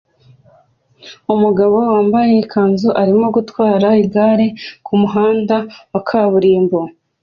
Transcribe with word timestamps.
Umugabo 1.33 1.75
wambaye 1.91 2.33
ikanzu 2.43 2.89
arimo 3.01 3.25
gutwara 3.35 3.87
igare 4.03 4.47
kumuhanda 4.85 5.57
wa 5.91 6.01
kaburimbo 6.07 6.79